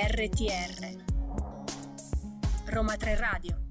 [0.00, 0.94] RTR
[2.66, 3.67] Roma 3 Radio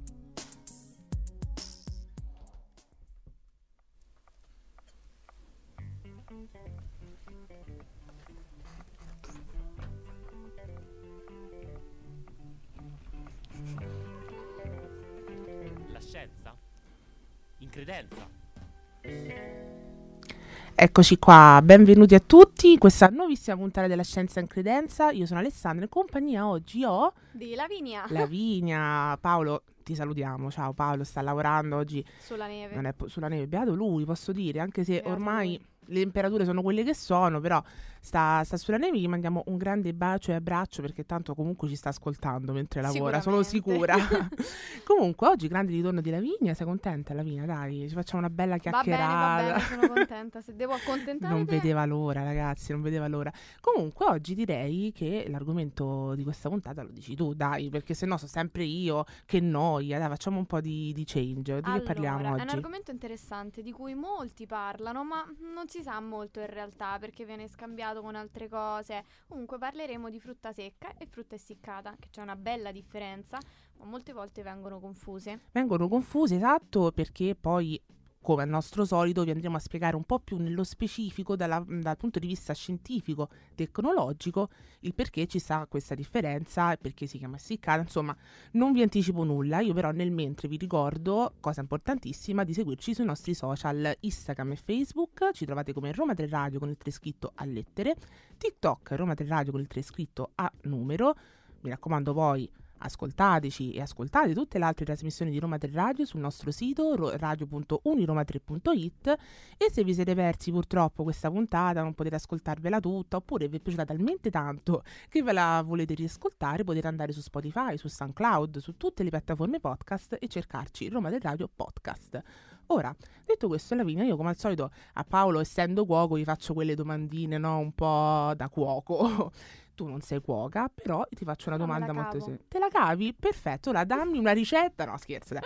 [20.79, 25.09] Eccoci qua, benvenuti a tutti in questa nuovissima puntata della Scienza in Credenza.
[25.09, 28.05] Io sono Alessandra in compagnia oggi ho Di Lavinia.
[28.09, 30.51] Lavinia, Paolo, ti salutiamo.
[30.51, 32.75] Ciao Paolo, sta lavorando oggi Sulla neve.
[32.75, 35.95] non è po- sulla neve, beato lui, posso dire, anche se Beato ormai lui.
[35.95, 37.59] le temperature sono quelle che sono, però
[37.99, 41.75] sta, sta sulla neve, gli mandiamo un grande bacio e abbraccio perché tanto comunque ci
[41.75, 43.95] sta ascoltando mentre lavora, sono sicura.
[44.83, 47.45] Comunque oggi grande ritorno di Lavinia, sei contenta Lavinia?
[47.45, 49.43] Dai, ci facciamo una bella Va bene, chiacchierata.
[49.43, 50.41] va bene, sono contenta.
[50.41, 53.31] Se devo accontentare Non vedeva l'ora, ragazzi, non vedeva l'ora.
[53.59, 58.17] Comunque, oggi direi che l'argomento di questa puntata lo dici tu, dai, perché se no
[58.17, 59.99] so sempre io, che noia.
[59.99, 61.61] Dai, facciamo un po' di, di change.
[61.61, 62.55] Di che parliamo Allora, È un oggi?
[62.55, 67.47] argomento interessante di cui molti parlano, ma non si sa molto in realtà perché viene
[67.47, 69.03] scambiato con altre cose.
[69.27, 73.37] Comunque parleremo di frutta secca e frutta essiccata, che c'è una bella differenza,
[73.77, 75.41] ma molte volte vengono confuse.
[75.51, 77.81] Vengono confuse, esatto, perché poi,
[78.27, 81.95] come al nostro solito, vi andremo a spiegare un po' più nello specifico dalla- dal
[81.95, 84.49] punto di vista scientifico, tecnologico,
[84.81, 87.79] il perché ci sta questa differenza e perché si chiama essiccata.
[87.79, 88.13] Insomma,
[88.51, 93.05] non vi anticipo nulla, io però nel mentre vi ricordo, cosa importantissima, di seguirci sui
[93.05, 97.31] nostri social Instagram e Facebook, ci trovate come Roma 3 Radio con il 3 scritto
[97.33, 97.95] a lettere,
[98.37, 101.15] TikTok Roma 3 Radio con il 3 scritto a numero,
[101.61, 106.19] mi raccomando poi ascoltateci e ascoltate tutte le altre trasmissioni di Roma 3 Radio sul
[106.19, 109.17] nostro sito ro- radio.uniroma3.it
[109.57, 113.59] e se vi siete persi purtroppo questa puntata non potete ascoltarvela tutta oppure vi è
[113.59, 118.77] piaciuta talmente tanto che ve la volete riascoltare potete andare su Spotify, su SoundCloud, su
[118.77, 122.23] tutte le piattaforme podcast e cercarci Roma 3 Radio Podcast.
[122.67, 122.93] Ora,
[123.25, 127.37] detto questo, Lavinia, io come al solito a Paolo, essendo cuoco, gli faccio quelle domandine,
[127.37, 127.59] no?
[127.59, 129.31] Un po' da cuoco.
[129.77, 132.49] tu non sei cuoca, però ti faccio una No, la domanda molto semplice.
[132.49, 133.13] Te la cavi?
[133.13, 134.85] Perfetto, ora dammi una ricetta.
[134.85, 135.43] No, scherzo, dai.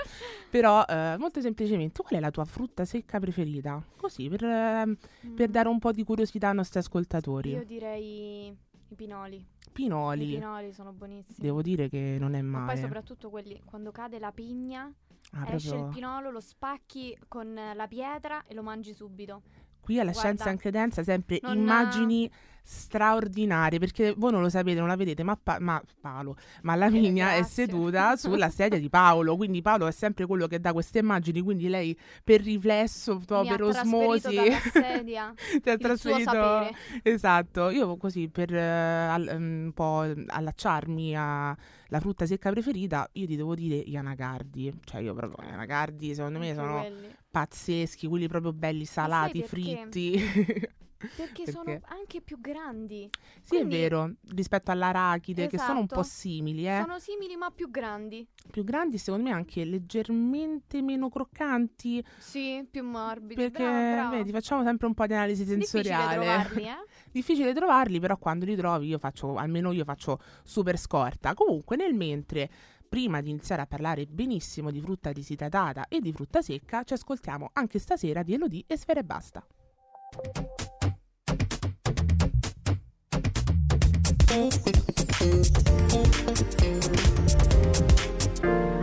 [0.50, 3.84] però eh, molto semplicemente, qual è la tua frutta secca preferita?
[3.98, 7.50] Così, per, per Mm, dare un po' di curiosità ai nostri ascoltatori.
[7.50, 8.48] Io direi
[8.88, 9.46] i pinoli.
[9.74, 10.32] Pinoli.
[10.32, 11.38] I pinoli sono buonissimi.
[11.38, 12.72] Devo dire che non è Ma male.
[12.74, 14.90] poi soprattutto quelli quando cade la pigna,
[15.34, 19.42] Ah, esce il proprio- pinolo, lo spacchi con eh, la pietra e lo mangi subito.
[19.80, 22.30] Qui alla Guarda, Scienza in Credenza sempre non- immagini
[22.64, 27.32] straordinarie perché voi non lo sapete, non la vedete, ma, Pa- ma Paolo, ma Lavinia
[27.34, 27.66] è grazie.
[27.66, 31.68] seduta sulla sedia di Paolo, quindi Paolo è sempre quello che dà queste immagini, quindi
[31.68, 34.36] lei per riflesso, Mi per osmosi
[34.72, 36.70] sedia ti ha trasferito.
[37.04, 43.26] Esatto, io così per eh, al- mm, un po' allacciarmi alla frutta secca preferita, io
[43.26, 47.16] ti devo dire gli anacardi, cioè io proprio gli anacardi secondo me Anche sono quelli.
[47.30, 50.70] pazzeschi, quelli proprio belli salati, fritti.
[51.16, 51.86] Perché, sono Perché?
[51.90, 53.10] anche più grandi.
[53.42, 56.08] Sì, Quindi- è vero, rispetto all'arachide, che sono un po' Esatto.
[56.18, 56.80] simili, eh.
[56.82, 58.28] Sono simili ma più grandi.
[58.50, 62.04] Più grandi, secondo me, anche leggermente meno croccanti.
[62.18, 63.36] Sì, più morbidi.
[63.36, 64.18] Perché, brava, brava.
[64.18, 66.16] vedi, facciamo sempre un po' di analisi Difficile sensoriale.
[66.16, 66.86] trovarli, eh?
[67.12, 71.34] Difficile trovarli, però quando li trovi io faccio, almeno io faccio super scorta.
[71.34, 72.50] Comunque, nel mentre,
[72.88, 77.50] prima di iniziare a parlare benissimo di frutta disidratata e di frutta secca, ci ascoltiamo
[77.54, 79.46] anche stasera di Elodie e Sfera e Basta.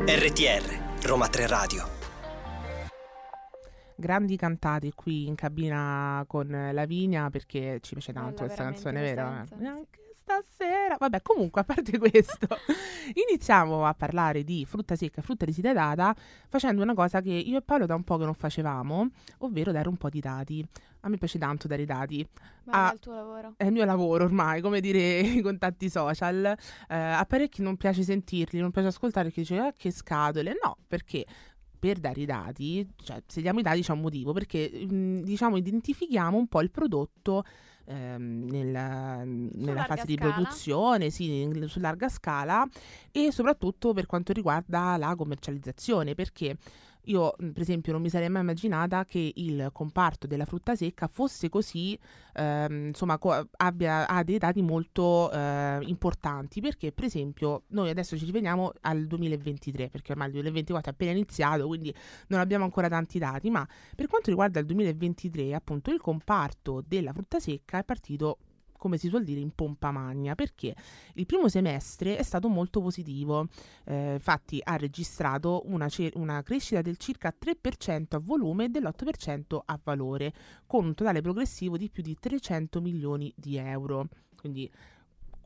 [0.05, 1.89] RTR, Roma 3 Radio.
[3.97, 9.23] grandi cantate qui in cabina con Lavinia perché ci piace tanto Bella questa canzone, vero?
[9.23, 9.67] questa canzone, sì.
[9.67, 10.97] Anche stasera.
[10.99, 12.47] Vabbè, comunque, a parte questo,
[13.29, 16.15] iniziamo a parlare di frutta secca e frutta disidratata
[16.49, 19.89] facendo una cosa che io e Paolo da un po' che non facevamo, ovvero dare
[19.89, 20.65] un po' di dati.
[21.03, 22.27] A me piace tanto dare i dati.
[22.65, 22.91] Ma Ah.
[22.91, 23.55] è il tuo lavoro.
[23.57, 26.45] È il mio lavoro ormai, come dire i contatti social.
[26.45, 30.57] Eh, a parecchi non piace sentirli, non piace ascoltare perché dice ah, che scatole.
[30.63, 31.25] No, perché
[31.79, 35.57] per dare i dati, cioè se diamo i dati c'è un motivo, perché mh, diciamo
[35.57, 37.45] identifichiamo un po' il prodotto
[37.89, 40.33] ehm, nella, nella fase di scala.
[40.33, 42.67] produzione, sì, in- su larga scala
[43.11, 46.57] e soprattutto per quanto riguarda la commercializzazione, perché
[47.09, 51.09] io, mh, per esempio, non mi sarei mai immaginata che il comparto della frutta secca
[51.09, 51.99] fosse così,
[52.35, 56.61] ehm, insomma, co- abbia ha dei dati molto eh, importanti.
[56.61, 61.13] Perché, per esempio, noi adesso ci riveniamo al 2023, perché ormai il 2024 è appena
[61.13, 61.95] iniziato, quindi
[62.29, 63.51] non abbiamo ancora tanti dati.
[63.51, 68.39] Ma per quanto riguarda il 2023, appunto, il comparto della frutta secca è partito
[68.79, 70.75] come si suol dire in pompa magna, perché
[71.15, 73.49] il primo semestre è stato molto positivo,
[73.85, 79.79] eh, infatti ha registrato una, una crescita del circa 3% a volume e dell'8% a
[79.83, 80.33] valore,
[80.67, 84.09] con un totale progressivo di più di 300 milioni di euro.
[84.37, 84.71] Quindi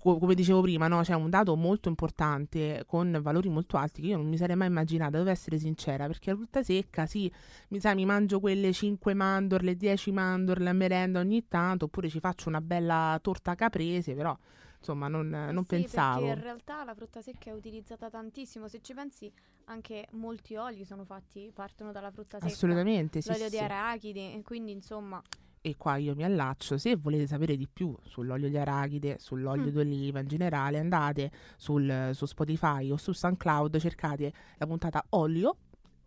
[0.03, 1.01] co- come dicevo prima, no?
[1.03, 4.67] c'è un dato molto importante con valori molto alti che io non mi sarei mai
[4.67, 7.33] immaginata, devo essere sincera, perché la frutta secca, sì,
[7.69, 12.19] mi, sai, mi mangio quelle 5 mandorle, 10 mandorle a merenda ogni tanto, oppure ci
[12.19, 14.37] faccio una bella torta caprese, però
[14.77, 16.27] insomma non, non sì, pensavo.
[16.27, 18.67] Perché in realtà la frutta secca è utilizzata tantissimo.
[18.67, 19.33] Se ci pensi,
[19.67, 22.53] anche molti oli sono fatti, partono dalla frutta secca.
[22.53, 23.63] Assolutamente, sì, L'olio sì, di sì.
[23.63, 25.23] arachidi, e quindi insomma,
[25.65, 29.75] E qua io mi allaccio, se volete sapere di più sull'olio di arachide, sull'olio Mm.
[29.75, 35.57] d'oliva in generale, andate sul- su Spotify o su SoundCloud, cercate la puntata olio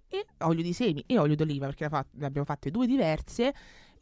[0.09, 3.53] e olio di semi e olio d'oliva, perché fa- ne abbiamo fatte due diverse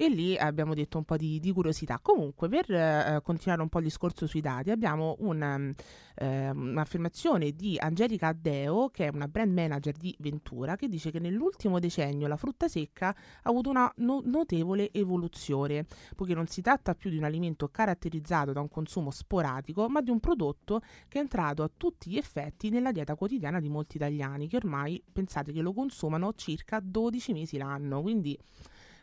[0.05, 2.00] e lì abbiamo detto un po' di, di curiosità.
[2.01, 5.73] Comunque, per eh, continuare un po' il discorso sui dati, abbiamo un, um,
[6.15, 11.19] ehm, un'affermazione di Angelica Addeo, che è una brand manager di Ventura, che dice che
[11.19, 15.85] nell'ultimo decennio la frutta secca ha avuto una no- notevole evoluzione,
[16.15, 20.09] poiché non si tratta più di un alimento caratterizzato da un consumo sporadico, ma di
[20.09, 24.47] un prodotto che è entrato a tutti gli effetti nella dieta quotidiana di molti italiani,
[24.47, 28.01] che ormai pensate che lo consumano circa 12 mesi l'anno.
[28.01, 28.38] Quindi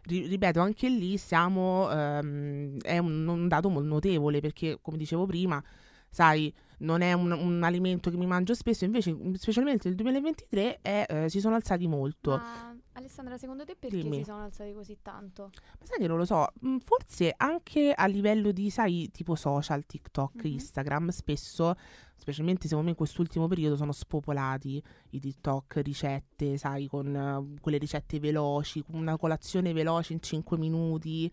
[0.05, 5.27] ri- ripeto, anche lì siamo, ehm, è un, un dato molto notevole perché, come dicevo
[5.27, 5.63] prima,
[6.09, 11.07] sai, non è un, un alimento che mi mangio spesso, invece, specialmente nel 2023, è,
[11.09, 12.31] eh, si sono alzati molto.
[12.31, 14.17] ma Alessandra, secondo te perché Dimmi.
[14.19, 15.51] si sono alzati così tanto?
[15.79, 19.85] Ma sai che non lo so, mm, forse anche a livello di, sai, tipo social,
[19.85, 20.53] TikTok, Mhm.
[20.53, 21.75] Instagram, spesso,
[22.17, 27.79] specialmente secondo me in quest'ultimo periodo, sono spopolati i TikTok, ricette, sai, con eh, quelle
[27.79, 31.31] ricette veloci, una colazione veloce in 5 minuti.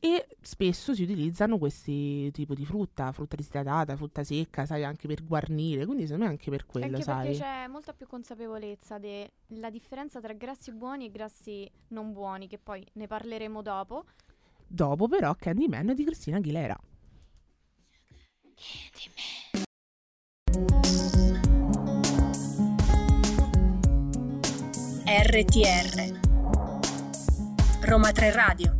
[0.00, 5.24] E spesso si utilizzano questi tipi di frutta, frutta disidratata, frutta secca, sai, anche per
[5.24, 5.84] guarnire.
[5.86, 7.26] Quindi secondo me anche per quello, Anche sai.
[7.28, 12.58] perché c'è molta più consapevolezza della differenza tra grassi buoni e grassi non buoni, che
[12.58, 14.04] poi ne parleremo dopo.
[14.66, 16.78] Dopo però Candyman di Cristina Aguilera.
[25.06, 26.20] RTR
[27.82, 28.77] Roma 3 Radio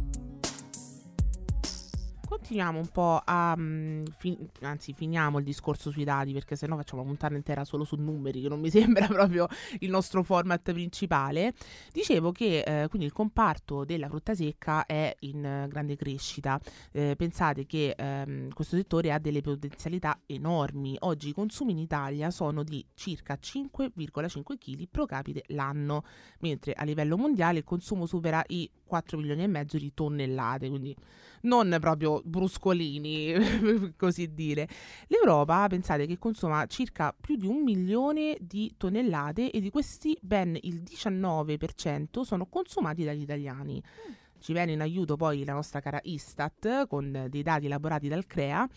[2.38, 3.55] Continuiamo un po' a.
[3.58, 7.82] mm, fin- anzi, finiamo il discorso sui dati perché sennò facciamo una puntata intera solo
[7.82, 9.49] su numeri, che non mi sembra proprio
[9.81, 11.52] il nostro format principale.
[11.93, 16.61] Dicevo che eh, quindi il comparto della frutta secca è in grande crescita.
[16.93, 20.96] Eh, pensate che ehm, questo settore ha delle potenzialità enormi.
[21.00, 26.05] Oggi i consumi in Italia sono di circa 5,5 kg pro capite l'anno,
[26.38, 30.96] mentre a livello mondiale il consumo supera i 4 milioni e mezzo di tonnellate, quindi
[31.43, 34.69] non proprio bruscolini, per così dire.
[35.06, 40.58] L'Europa, pensate che consuma circa più di un milione di tonnellate e di questi ben
[40.62, 43.81] il 19% sono consumati dagli italiani.
[44.38, 48.69] Ci viene in aiuto poi la nostra cara Istat con dei dati elaborati dal CREA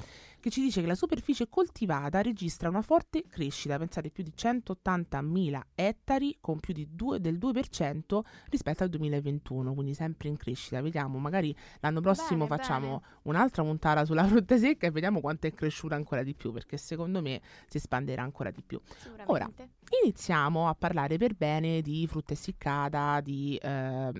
[0.42, 5.62] che ci dice che la superficie coltivata registra una forte crescita, pensate più di 180.000
[5.76, 8.20] ettari con più di due- del 2%
[8.50, 10.82] rispetto al 2021, quindi sempre in crescita.
[10.82, 15.54] Vediamo, magari l'anno prossimo Bene, facciamo un'altra puntata sulla frutta secca e vediamo quanto è
[15.54, 18.82] cresciuta ancora di più, perché secondo me si espanderà ancora di più.
[18.98, 19.70] Sicuramente.
[20.04, 24.12] Iniziamo a parlare per bene di frutta essiccata, di eh,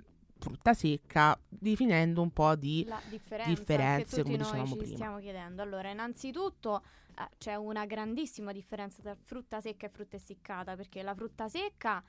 [0.42, 2.84] frutta secca, definendo un po' di...
[2.88, 4.96] la differenza differenze, che tutti come noi dicevamo ci prima.
[4.96, 5.62] stiamo chiedendo.
[5.62, 6.82] Allora, innanzitutto
[7.18, 12.04] eh, c'è una grandissima differenza tra frutta secca e frutta essiccata, perché la frutta secca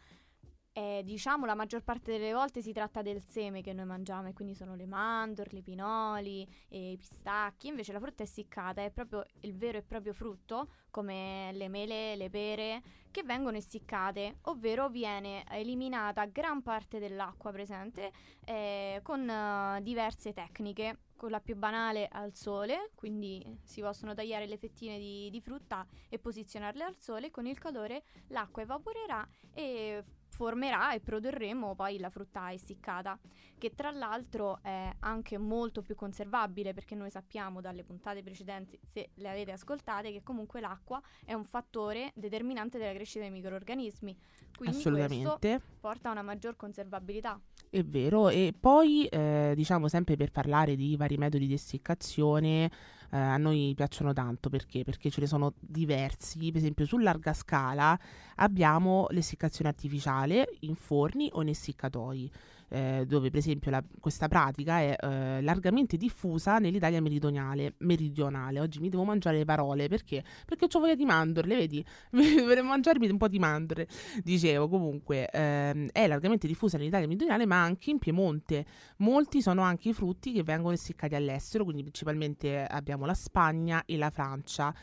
[0.72, 4.32] è, diciamo, la maggior parte delle volte si tratta del seme che noi mangiamo e
[4.32, 7.68] quindi sono le mandorle, i pinoli, e i pistacchi.
[7.68, 12.30] Invece la frutta essiccata è proprio il vero e proprio frutto, come le mele, le
[12.30, 18.10] pere, che vengono essiccate, ovvero viene eliminata gran parte dell'acqua presente
[18.44, 20.98] eh, con eh, diverse tecniche.
[21.22, 25.86] Con la più banale al sole, quindi si possono tagliare le fettine di, di frutta
[26.08, 27.30] e posizionarle al sole.
[27.30, 29.24] Con il calore l'acqua evaporerà
[29.54, 30.02] e
[30.32, 33.18] formerà e produrremo poi la frutta essiccata,
[33.58, 39.10] che tra l'altro è anche molto più conservabile perché noi sappiamo dalle puntate precedenti, se
[39.14, 44.16] le avete ascoltate, che comunque l'acqua è un fattore determinante della crescita dei microrganismi.
[44.56, 45.60] Quindi questo Assolutamente.
[45.78, 47.38] porta a una maggior conservabilità.
[47.68, 52.70] È vero, e poi eh, diciamo sempre per parlare di vari metodi di essiccazione,
[53.12, 54.84] eh, a noi piacciono tanto perché?
[54.84, 57.98] Perché ce ne sono diversi, per esempio su larga scala
[58.36, 62.30] abbiamo l'essiccazione artificiale in forni o in essiccatoi
[62.72, 68.60] eh, dove per esempio la, questa pratica è eh, largamente diffusa nell'Italia meridionale, meridionale.
[68.60, 70.24] Oggi mi devo mangiare le parole perché?
[70.46, 71.84] Perché ho voglia di mandorle, vedi?
[72.10, 73.86] Vorrei mangiarmi un po' di mandorle.
[74.24, 78.64] Dicevo comunque ehm, è largamente diffusa nell'Italia meridionale ma anche in Piemonte.
[78.98, 83.98] Molti sono anche i frutti che vengono essiccati all'estero, quindi principalmente abbiamo la Spagna e
[83.98, 84.74] la Francia,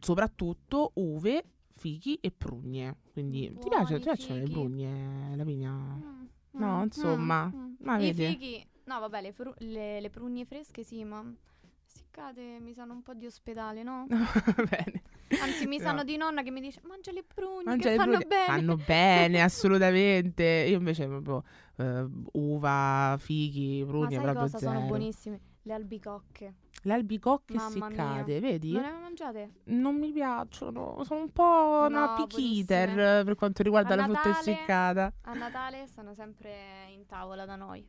[0.00, 2.96] soprattutto uve, fichi e prugne.
[3.12, 5.70] Quindi Buoni ti, piace, ti piacciono le prugne, Lavinia?
[5.70, 6.24] Mm,
[6.58, 7.74] No, mm, insomma, mm, mm.
[7.80, 8.26] ma I vedi?
[8.26, 11.24] fichi, no vabbè, le, fru- le, le prugne fresche sì, ma
[11.86, 14.06] essiccate mi sanno un po' di ospedale, no?
[14.08, 15.02] Bene.
[15.40, 15.82] Anzi, mi No.
[15.82, 18.46] sanno di nonna che mi dice mangia le prugne Mangia che le fanno prugne- bene.
[18.46, 20.44] Fanno bene, assolutamente.
[20.68, 21.42] Io invece proprio
[21.76, 24.72] eh, uva, fichi, Ma prugne sai proprio cosa zero.
[24.72, 25.40] sono buonissime?
[25.66, 26.54] Le albicocche.
[26.82, 28.70] Le albicocche essiccate, vedi?
[28.70, 29.50] Non le hai mangiate?
[29.64, 32.58] Non mi piacciono, sono un po' una No, picky buonissime.
[32.92, 35.12] eater per quanto riguarda A la frutta Natale- essiccata.
[35.22, 36.52] A Natale stanno sempre
[36.94, 37.84] in tavola da noi.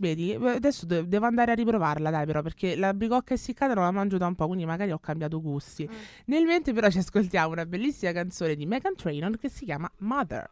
[0.00, 3.90] Vedi, eh, adesso de- devo andare a riprovarla, dai, però, perché l'albicocca essiccata non la
[3.90, 5.88] mangio da un po', quindi magari ho cambiato gusti.
[5.90, 5.94] Mm.
[6.26, 10.48] Nel mentre però ci ascoltiamo una bellissima canzone di Megan Trainor che si chiama Mother.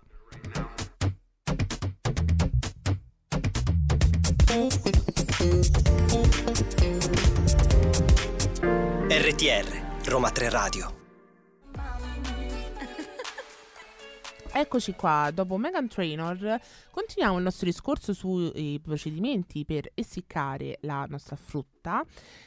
[9.08, 10.94] RTR, Roma 3 Radio.
[14.50, 16.58] Eccoci qua, dopo Megan Trainor
[16.90, 22.02] continuiamo il nostro discorso sui procedimenti per essiccare la nostra frutta.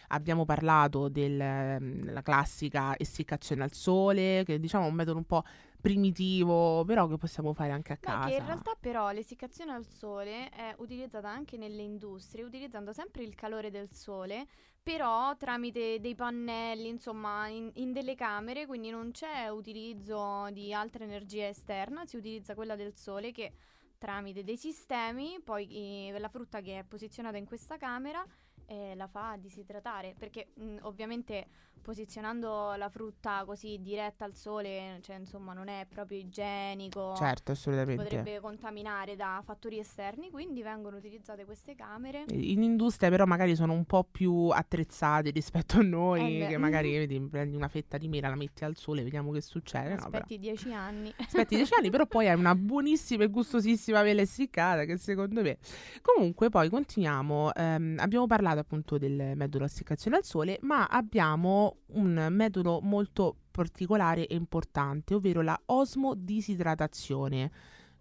[0.08, 1.78] Abbiamo parlato della
[2.24, 5.44] classica essiccazione al sole, che diciamo è un metodo un po'
[5.82, 8.28] primitivo, però che possiamo fare anche a Beh, casa.
[8.28, 13.36] che in realtà però l'essiccazione al sole è utilizzata anche nelle industrie, utilizzando sempre il
[13.36, 14.46] calore del sole,
[14.82, 21.04] però tramite dei pannelli, insomma, in, in delle camere, quindi non c'è utilizzo di altra
[21.04, 23.54] energia esterna, si utilizza quella del sole che
[23.98, 28.26] tramite dei sistemi, poi eh, la frutta che è posizionata in questa camera
[28.66, 31.48] eh, la fa disidratare, perché mh, ovviamente
[31.82, 38.04] posizionando la frutta così diretta al sole, cioè insomma non è proprio igienico Certo, assolutamente.
[38.04, 42.26] potrebbe contaminare da fattori esterni, quindi vengono utilizzate queste camere.
[42.30, 46.92] In industria però magari sono un po' più attrezzati rispetto a noi, Eh che magari
[46.92, 49.96] vedi, prendi una fetta di mela, la metti al sole, vediamo che succede.
[49.96, 50.02] No.
[50.04, 51.14] Aspetti dieci anni.
[51.18, 55.58] Aspetti 10 anni, però poi hai una buonissima e gustosissima mela essiccata che secondo me.
[56.02, 62.28] Comunque poi continuiamo, ehm, abbiamo parlato appunto del metodo essiccazione al sole, ma abbiamo un
[62.32, 67.52] metodo molto particolare e importante, ovvero la osmodisidratazione.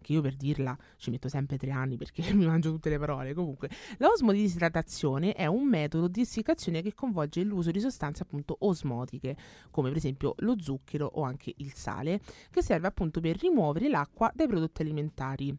[0.01, 3.35] Che io per dirla ci metto sempre tre anni perché mi mangio tutte le parole.
[3.35, 9.37] Comunque, la osmodisidratazione è un metodo di essiccazione che coinvolge l'uso di sostanze appunto osmotiche,
[9.71, 12.21] come per esempio lo zucchero o anche il sale,
[12.51, 15.57] che serve appunto per rimuovere l'acqua dai prodotti alimentari.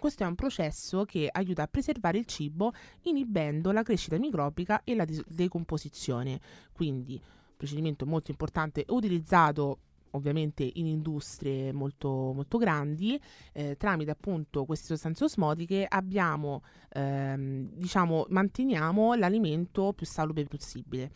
[0.00, 4.94] Questo è un processo che aiuta a preservare il cibo inibendo la crescita microbica e
[4.94, 6.40] la decomposizione.
[6.72, 7.20] Quindi,
[7.60, 9.78] procedimento molto importante utilizzato
[10.12, 13.20] ovviamente in industrie molto, molto grandi,
[13.52, 21.12] eh, tramite appunto queste sostanze osmotiche abbiamo, ehm, diciamo, manteniamo l'alimento più salubre possibile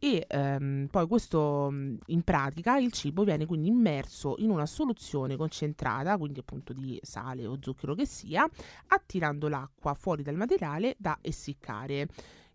[0.00, 1.68] e ehm, poi questo
[2.06, 7.46] in pratica il cibo viene quindi immerso in una soluzione concentrata, quindi appunto di sale
[7.46, 8.48] o zucchero che sia,
[8.88, 12.06] attirando l'acqua fuori dal materiale da essiccare.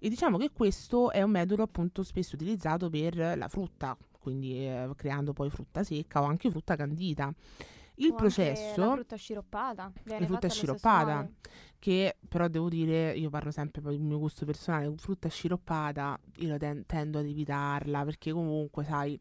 [0.04, 4.90] E diciamo che questo è un metodo appunto spesso utilizzato per la frutta, quindi eh,
[4.98, 7.34] creando poi frutta secca o anche frutta candita.
[7.96, 9.92] Il O processo La frutta sciroppata.
[10.04, 11.30] Viene La frutta sciroppata.
[11.80, 16.50] che però devo dire, io parlo sempre per il mio gusto personale, frutta sciroppata io
[16.50, 19.18] la ten- tendo ad evitarla perché comunque sai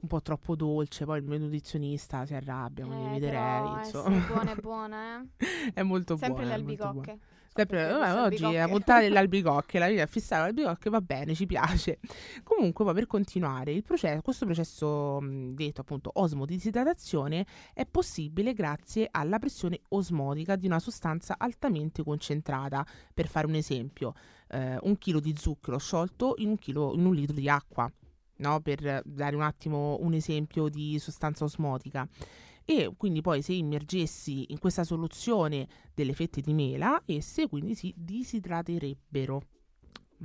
[0.00, 4.16] un po' troppo dolce, poi il mio nutrizionista si arrabbia, quindi Eh, eviterei, però insomma.
[4.16, 5.72] essere buona è buona, eh.
[5.72, 6.56] è molto Sempre buona.
[6.56, 6.88] le molto buona.
[7.00, 7.18] albicocche.
[7.56, 11.46] Sempre, vabbè, oggi la puntata delle albicocche, la vita fissare le albicocche va bene, ci
[11.46, 12.00] piace.
[12.42, 19.06] Comunque, poi per continuare, il processo, questo processo mh, detto appunto osmodisidratazione è possibile grazie
[19.08, 22.84] alla pressione osmotica di una sostanza altamente concentrata.
[23.14, 24.14] Per fare un esempio,
[24.48, 27.88] eh, un chilo di zucchero sciolto in un, chilo, in un litro di acqua.
[28.36, 28.60] No?
[28.62, 32.08] Per dare un attimo un esempio di sostanza osmotica.
[32.64, 37.92] E quindi poi se immergessi in questa soluzione delle fette di mela, esse quindi si
[37.96, 39.42] disidraterebbero.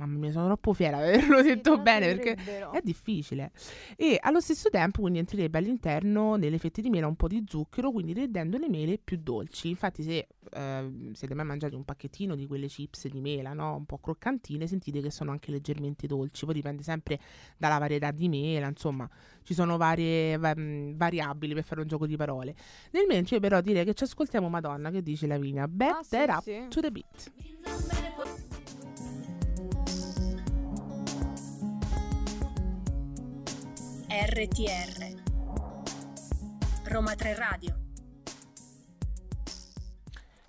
[0.00, 2.34] Mamma mia, sono troppo fiera di averlo Sì, detto bene perché
[2.72, 3.52] è difficile.
[3.96, 7.90] E allo stesso tempo, quindi entrerebbe all'interno nelle fette di mela un po' di zucchero,
[7.90, 9.68] quindi rendendo le mele più dolci.
[9.68, 13.76] Infatti, se eh, siete mai mangiati un pacchettino di quelle chips di mela, no?
[13.76, 16.46] Un po' croccantine, sentite che sono anche leggermente dolci.
[16.46, 17.20] Poi dipende sempre
[17.58, 19.06] dalla varietà di mela, insomma,
[19.42, 22.54] ci sono varie va- mh, variabili per fare un gioco di parole.
[22.92, 25.68] Nel mentre, io però direi che ci ascoltiamo Madonna che dice Lavinia.
[25.68, 26.66] Bet sì, that up sì.
[26.70, 28.48] to the beat.
[34.12, 35.22] RTR
[36.86, 37.78] Roma 3 Radio.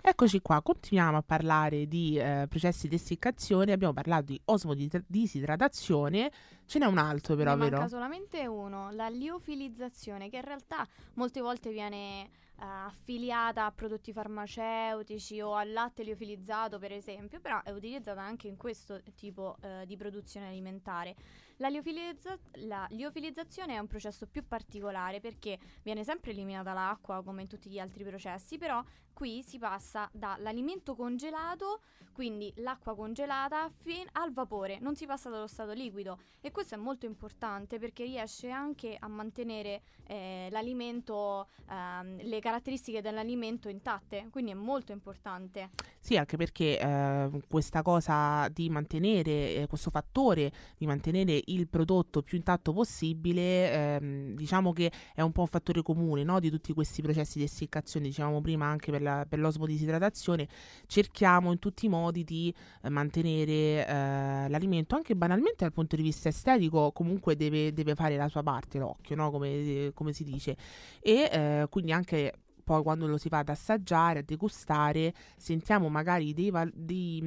[0.00, 6.32] Eccoci qua, continuiamo a parlare di eh, processi di essiccazione, abbiamo parlato di osmodisidratazione,
[6.72, 7.76] ce n'è un altro però, ne vero?
[7.76, 14.10] manca solamente uno, la liofilizzazione, che in realtà molte volte viene eh, affiliata a prodotti
[14.10, 19.84] farmaceutici o al latte liofilizzato, per esempio, però è utilizzata anche in questo tipo eh,
[19.84, 21.14] di produzione alimentare.
[21.56, 27.42] La, liofilizza- la liofilizzazione è un processo più particolare perché viene sempre eliminata l'acqua come
[27.42, 34.06] in tutti gli altri processi, però qui si passa dall'alimento congelato, quindi l'acqua congelata, fin
[34.12, 38.50] al vapore, non si passa dallo stato liquido e questo è molto importante perché riesce
[38.50, 45.70] anche a mantenere eh, l'alimento, ehm, le caratteristiche dell'alimento intatte, quindi è molto importante.
[45.98, 52.22] Sì, anche perché eh, questa cosa di mantenere, eh, questo fattore di mantenere il prodotto
[52.22, 56.72] più intatto possibile, ehm, diciamo che è un po' un fattore comune no, di tutti
[56.72, 60.48] questi processi di essiccazione, dicevamo prima anche per, la, per l'osmodisidratazione,
[60.86, 62.52] cerchiamo in tutti i modi di
[62.82, 68.16] eh, mantenere eh, l'alimento, anche banalmente dal punto di vista estetico, comunque deve, deve fare
[68.16, 70.56] la sua parte, l'occhio, no, come, come si dice,
[71.00, 72.32] e eh, quindi anche
[72.64, 77.20] poi quando lo si va ad assaggiare, a degustare, sentiamo magari dei, dei,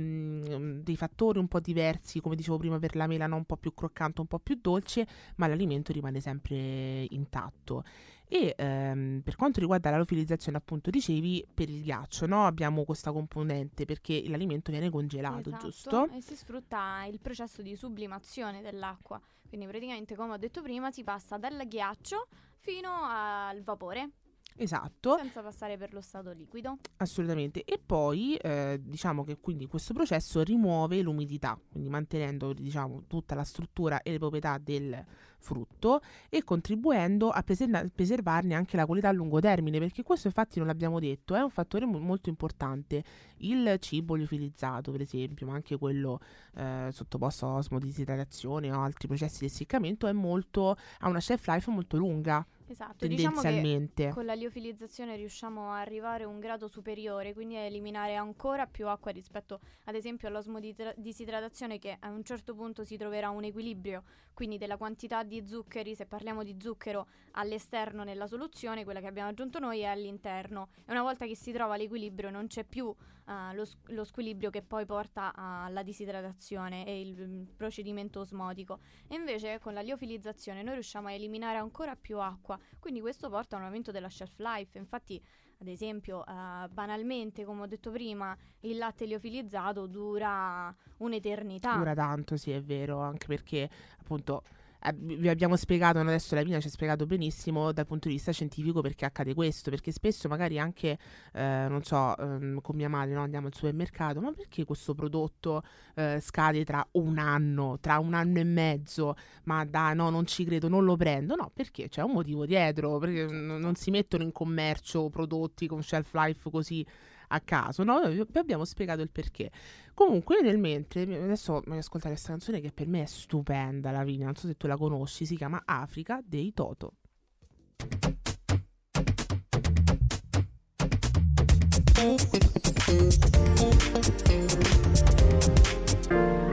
[0.59, 3.35] mm, dei fattori un po' diversi, come dicevo prima per la mela, no?
[3.35, 7.83] un po' più croccante, un po' più dolce, ma l'alimento rimane sempre intatto.
[8.27, 12.45] E ehm, per quanto riguarda la lofilizzazione, appunto, dicevi per il ghiaccio, no?
[12.45, 16.09] Abbiamo questa componente perché l'alimento viene congelato, Esatto, giusto?
[16.09, 19.21] E si sfrutta il processo di sublimazione dell'acqua.
[19.47, 24.09] Quindi praticamente, come ho detto prima, si passa dal ghiaccio fino al vapore,
[24.57, 25.17] Esatto.
[25.17, 26.77] senza passare per lo stato liquido.
[26.97, 27.63] Assolutamente.
[27.63, 33.43] E poi eh, diciamo che quindi questo processo rimuove l'umidità, quindi mantenendo diciamo tutta la
[33.43, 35.03] struttura e le proprietà del
[35.37, 40.57] frutto e contribuendo a preserva- preservarne anche la qualità a lungo termine, perché questo infatti
[40.57, 43.03] non l'abbiamo detto, è un fattore mo- molto importante.
[43.37, 46.19] Il cibo liofilizzato, per esempio, ma anche quello
[46.55, 51.69] eh, sottoposto a osmodisidratazione o altri processi di essiccamento, è molto, ha una shelf life
[51.69, 57.33] molto lunga, Esatto, diciamo che con la liofilizzazione riusciamo a arrivare a un grado superiore,
[57.33, 62.83] quindi a eliminare ancora più acqua rispetto ad esempio all'osmodisidratazione che a un certo punto
[62.83, 64.03] si troverà un equilibrio,
[64.35, 69.29] quindi della quantità di zuccheri, se parliamo di zucchero all'esterno nella soluzione, quella che abbiamo
[69.29, 70.67] aggiunto noi è all'interno.
[70.85, 72.93] E una volta che si trova l'equilibrio non c'è più
[73.27, 78.79] eh, lo, lo squilibrio che poi porta alla disidratazione e il mm, procedimento osmotico.
[79.07, 83.55] E invece con la liofilizzazione noi riusciamo a eliminare ancora più acqua, quindi questo porta
[83.55, 84.77] a un aumento della shelf life.
[84.77, 85.23] Infatti,
[85.57, 91.75] ad esempio, eh, banalmente, come ho detto prima, il latte liofilizzato dura un'eternità.
[91.77, 94.43] Dura tanto, sì, è vero, anche perché appunto
[94.85, 98.31] eh, vi abbiamo spiegato, adesso la Mina ci ha spiegato benissimo dal punto di vista
[98.31, 100.97] scientifico perché accade questo, perché spesso magari anche,
[101.33, 105.63] eh, non so, ehm, con mia madre no, andiamo al supermercato, ma perché questo prodotto
[105.95, 110.45] eh, scade tra un anno, tra un anno e mezzo, ma dai, no, non ci
[110.45, 111.89] credo, non lo prendo, no, perché?
[111.89, 116.49] C'è un motivo dietro, perché n- non si mettono in commercio prodotti con shelf life
[116.49, 116.85] così
[117.27, 118.07] a caso, no?
[118.07, 119.51] Vi abbiamo spiegato il perché.
[119.93, 124.35] Comunque, nel mentre, adesso voglio ascoltare questa canzone che per me è stupenda, Lavinia, non
[124.35, 126.93] so se tu la conosci, si chiama Africa dei Toto.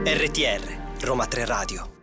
[0.05, 2.02] RTR Roma 3 Radio.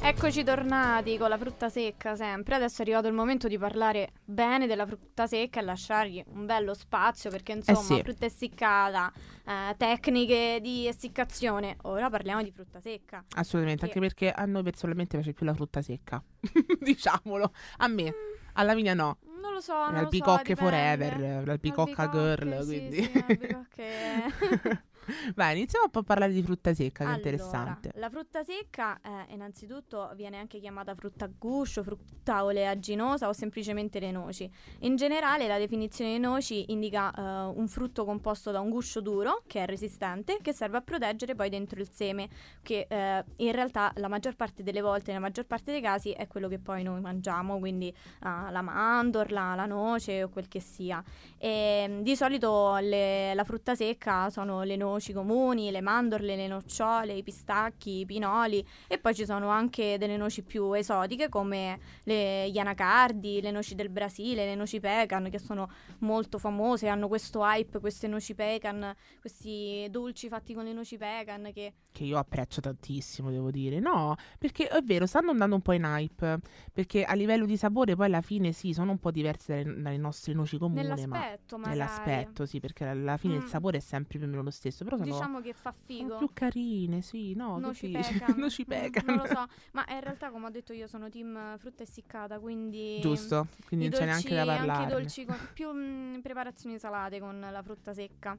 [0.00, 2.54] Eccoci tornati con la frutta secca sempre.
[2.54, 6.72] Adesso è arrivato il momento di parlare bene della frutta secca e lasciargli un bello
[6.72, 8.00] spazio perché insomma sì.
[8.02, 9.12] frutta essiccata,
[9.44, 11.76] eh, tecniche di essiccazione.
[11.82, 13.22] Ora parliamo di frutta secca.
[13.36, 16.22] Assolutamente, Che- anche perché a noi personalmente piace più la frutta secca.
[16.80, 17.52] Diciamolo.
[17.78, 18.14] A me,
[18.54, 19.18] a Lavinia no.
[19.40, 23.02] Non lo so, non lo so, L'albicocche forever, l'albicocca girl, sì, quindi.
[23.02, 24.82] sì, albicocche-
[25.34, 27.92] Vai, iniziamo un po' a parlare di frutta secca, che è Allora, interessante.
[27.94, 33.98] La frutta secca, eh, innanzitutto, viene anche chiamata frutta a guscio, frutta oleaginosa o semplicemente
[34.00, 34.50] le noci.
[34.80, 37.22] In generale, la definizione di noci indica eh,
[37.54, 41.48] un frutto composto da un guscio duro, che è resistente, che serve a proteggere poi
[41.48, 42.28] dentro il seme,
[42.62, 46.26] che eh, in realtà la maggior parte delle volte, nella maggior parte dei casi, è
[46.26, 51.02] quello che poi noi mangiamo, quindi ah, la mandorla, la noce o quel che sia.
[51.38, 57.14] E, di solito le- la frutta secca sono le noci comuni, le mandorle, le nocciole,
[57.14, 62.50] i pistacchi, i pinoli e poi ci sono anche delle noci più esotiche come le,
[62.50, 67.40] gli anacardi, le noci del Brasile, le noci pecan che sono molto famose, hanno questo
[67.42, 72.60] hype, queste noci pecan, questi dolci fatti con le noci pecan che Che io apprezzo
[72.60, 73.80] tantissimo, devo dire.
[73.80, 76.38] No, perché è vero, stanno andando un po' in hype.
[76.72, 79.96] Perché a livello di sapore, poi alla fine sì, sono un po' diverse dalle, dalle
[79.96, 80.82] nostre noci comuni.
[80.82, 83.46] ma nell'aspetto magari nell'aspetto, sì, perché alla fine il Mm.
[83.46, 84.84] sapore è sempre più o meno lo stesso.
[84.88, 86.16] Però sono, diciamo che fa sono figo.
[86.18, 87.54] più carine, sì, no?
[87.56, 88.12] che Noci dici?
[88.18, 88.36] pecan.
[88.38, 89.04] Noci Mm, pecan.
[89.06, 92.98] Non lo so, ma in realtà come ho detto io sono team frutta essiccata, quindi
[93.00, 94.92] Giusto, quindi non c'è dolci, neanche da anche i parlare.
[94.92, 98.36] dolci con più mm, preparazioni salate con la frutta secca.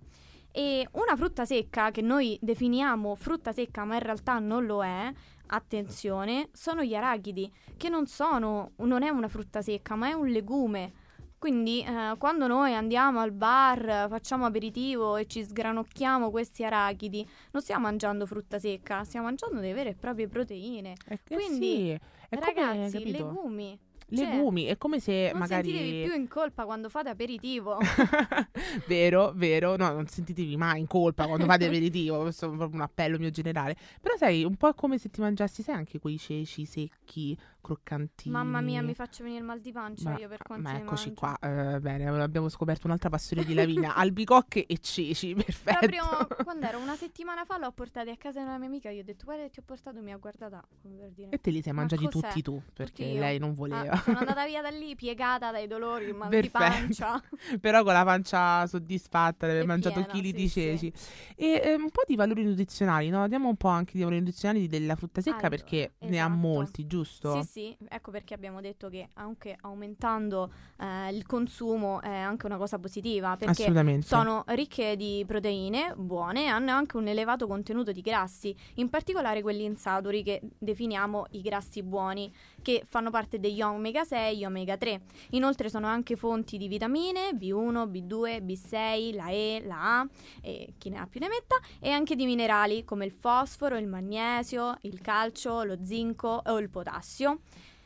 [0.51, 5.13] E una frutta secca che noi definiamo frutta secca, ma in realtà non lo è,
[5.47, 10.27] attenzione, sono gli arachidi, che non sono, non è una frutta secca, ma è un
[10.27, 10.91] legume.
[11.39, 17.61] Quindi eh, quando noi andiamo al bar, facciamo aperitivo e ci sgranocchiamo questi arachidi, non
[17.61, 20.95] stiamo mangiando frutta secca, stiamo mangiando delle vere e proprie proteine.
[21.07, 23.25] Eh, Quindi, sì, è come, Ragazzi, capito?
[23.25, 23.79] legumi.
[24.13, 25.69] cioè, Legumi, è come se Non magari...
[25.69, 27.77] sentitevi più in colpa quando fate aperitivo.
[28.87, 32.81] vero, vero, no, non sentitevi mai in colpa quando fate aperitivo, questo è proprio un
[32.81, 33.77] appello mio generale.
[34.01, 38.33] Però sai, un po' come se ti mangiassi, sai, anche quei ceci secchi, croccantini.
[38.33, 41.13] Mamma mia, mi faccio venire il mal di pancia Ma, io per quanto ma eccoci
[41.13, 41.19] mangio.
[41.19, 45.77] qua, eh, bene, abbiamo scoperto un'altra passione di Lavinia, albicocche e ceci, perfetto.
[45.79, 49.01] Proprio quando ero una settimana fa l'ho portati a casa di una mia amica, io
[49.01, 51.29] ho detto guarda che ti ho portato, mi ha guardata come per dire.
[51.31, 52.27] E te li sei Ma mangiati cos'è?
[52.27, 53.19] tutti tu, perché io.
[53.19, 53.91] lei non voleva.
[53.91, 56.57] Ah, sono andata via da lì piegata dai dolori, mal Perfetto.
[56.57, 57.21] di pancia.
[57.59, 60.61] Però con la pancia soddisfatta di aver mangiato piena, chili sì, di sì.
[60.61, 60.93] ceci.
[61.35, 63.27] E eh, un po' di valori nutrizionali, no?
[63.27, 66.29] Diamo un po' anche di valori nutrizionali della frutta secca Allora, perché ne ha esatto.
[66.37, 67.41] molti, giusto?
[67.41, 72.57] Sì, sì, ecco perché abbiamo detto che anche aumentando eh, il consumo è anche una
[72.57, 73.63] cosa positiva, perché
[74.03, 79.41] sono ricche di proteine buone e hanno anche un elevato contenuto di grassi, in particolare
[79.41, 84.77] quelli insaturi che definiamo i grassi buoni, che fanno parte degli omega 6 e omega
[84.77, 85.01] 3.
[85.31, 90.07] Inoltre sono anche fonti di vitamine B1, B2, B6, la E, la A
[90.41, 93.87] e chi ne ha più ne metta e anche di minerali come il fosforo, il
[93.87, 97.41] magnesio, il calcio, lo zinco o il potassio.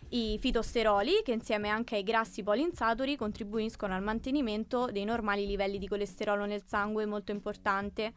[0.09, 5.87] I fitosteroli, che insieme anche ai grassi poliinsaturi contribuiscono al mantenimento dei normali livelli di
[5.87, 8.13] colesterolo nel sangue, molto importante.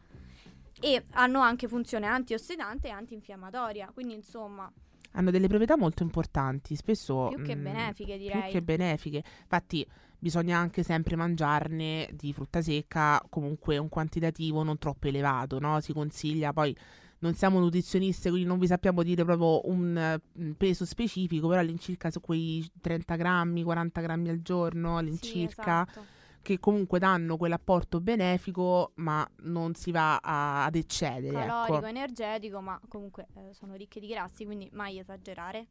[0.79, 4.71] E hanno anche funzione antiossidante e antinfiammatoria, quindi insomma,
[5.11, 8.51] Hanno delle proprietà molto importanti, spesso più che mm, benefiche più direi.
[8.51, 9.23] che benefiche.
[9.41, 9.85] Infatti,
[10.19, 15.79] bisogna anche sempre mangiarne di frutta secca comunque un quantitativo non troppo elevato, no?
[15.79, 16.75] Si consiglia poi.
[17.19, 22.11] Non siamo nutrizioniste, quindi non vi sappiamo dire proprio un un peso specifico, però all'incirca
[22.11, 26.05] su quei 30 grammi, 40 grammi al giorno, Sì, all'incirca, esatto.
[26.47, 31.33] Che comunque danno quell'apporto benefico, ma non si va a- ad eccedere.
[31.33, 31.85] calorico, ecco.
[31.87, 35.67] energetico, ma comunque eh, sono ricche di grassi, quindi mai esagerare.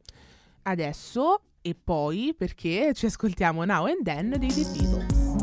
[0.61, 5.35] Adesso e poi perché ci ascoltiamo Now and Then dei The Beatles.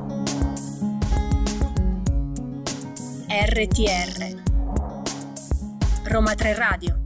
[3.26, 4.42] RTR
[6.04, 7.03] Roma 3 Radio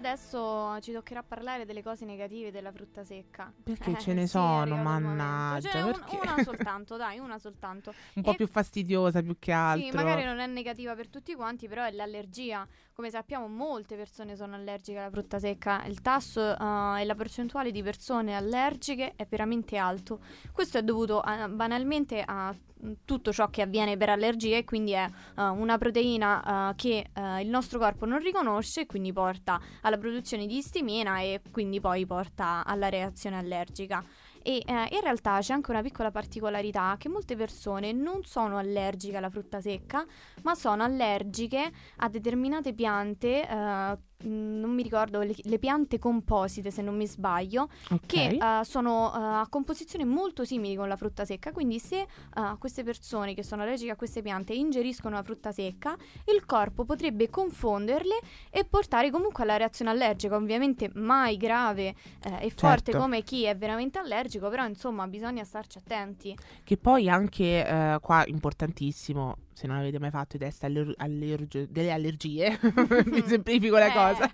[0.00, 3.52] Adesso ci toccherà parlare delle cose negative della frutta secca.
[3.62, 7.92] Perché Eh, ce ne sì, sono, mannaggia, Ce n'è un- una soltanto, dai, una soltanto.
[8.16, 9.90] Un po' E- più fastidiosa più che altro.
[9.90, 12.66] Sì, magari non è negativa per tutti quanti, però è l'allergia.
[12.94, 15.84] Come sappiamo, molte persone sono allergiche alla frutta secca.
[15.84, 20.20] Il tasso eh, e la percentuale di persone allergiche è veramente alto.
[20.50, 22.54] Questo è dovuto eh, banalmente a
[23.04, 27.40] tutto ciò che avviene per allergie, e quindi è eh, una proteina eh, che eh,
[27.42, 32.06] il nostro corpo non riconosce, e quindi porta alla produzione di istimina e quindi poi
[32.06, 34.04] porta alla reazione allergica.
[34.42, 39.18] E eh, in realtà c'è anche una piccola particolarità che molte persone non sono allergiche
[39.18, 40.04] alla frutta secca,
[40.42, 46.82] ma sono allergiche a determinate piante eh, non mi ricordo, le, le piante composite se
[46.82, 48.06] non mi sbaglio, Ok.
[48.06, 52.06] che eh, sono eh, a composizione molto simili con la frutta secca, quindi se eh,
[52.58, 55.96] queste persone che sono allergiche a queste piante ingeriscono la frutta secca,
[56.32, 58.18] il corpo potrebbe confonderle
[58.50, 62.98] e portare comunque alla reazione allergica, ovviamente mai grave eh, e forte Certo.
[62.98, 66.36] come chi è veramente allergico, però insomma bisogna starci attenti.
[66.64, 71.68] Che poi anche eh, qua importantissimo, se non avete mai fatto i test aller- allerg-
[71.68, 72.58] delle allergie,
[73.04, 74.30] mi semplifico la Eh, cosa,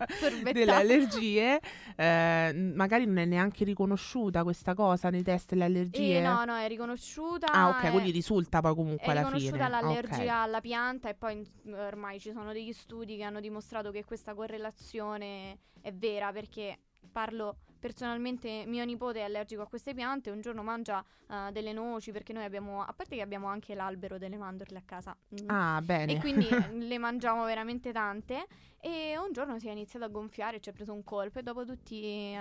[0.53, 1.59] delle allergie,
[1.97, 6.19] eh, magari non è neanche riconosciuta questa cosa nei test delle allergie.
[6.19, 7.49] Eh, no, no, è riconosciuta.
[7.53, 9.69] Ah, ok, è- quindi risulta poi comunque È alla riconosciuta fine.
[9.69, 10.29] l'allergia Ok.
[10.47, 15.59] alla pianta e poi ormai ci sono degli studi che hanno dimostrato che questa correlazione
[15.81, 16.79] è vera perché
[17.11, 22.11] parlo personalmente, mio nipote è allergico a queste piante, un giorno mangia eh, delle noci
[22.11, 25.17] perché noi abbiamo, a parte che abbiamo anche l'albero delle mandorle a casa.
[25.35, 26.15] mm, Ah, bene.
[26.15, 28.47] E quindi eh, le mangiamo veramente tante.
[28.81, 31.39] E un giorno si è iniziato a gonfiare, ci ha preso un colpo.
[31.39, 32.37] E dopo tutti i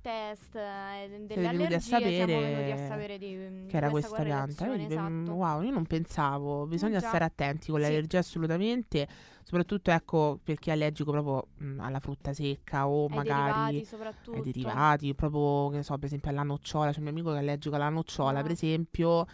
[0.00, 3.26] test eh, delle allergie siamo sapere venuti a sapere di,
[3.62, 4.66] di che era questa pianta.
[4.66, 5.32] mm, Esatto.
[5.34, 6.66] Wow, io non pensavo.
[6.66, 7.08] Bisogna già.
[7.08, 7.92] stare attenti con le Sì.
[7.92, 9.08] allergie assolutamente.
[9.48, 14.30] Soprattutto ecco per chi è allergico proprio mm, alla frutta secca o Ai magari derivati
[14.34, 16.90] ai derivati, proprio che ne so, per esempio alla nocciola.
[16.90, 18.42] C'è un mio amico che è allergico alla nocciola, Ah.
[18.42, 19.24] per esempio.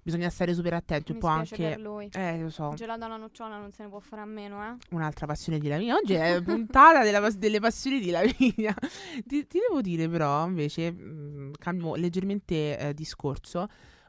[0.00, 1.10] Bisogna stare super attenti.
[1.10, 1.56] Mi Un po' anche.
[1.56, 2.08] per lui.
[2.12, 4.76] Eh, lo so, gelato alla nocciola non se ne può fare a meno, eh.
[4.90, 5.96] un'altra passione di Lavinia.
[5.96, 8.72] Oggi è puntata della delle passioni di Lavinia.
[9.26, 13.66] ti, ti devo dire, però, invece, mh, cambio leggermente eh, discorso.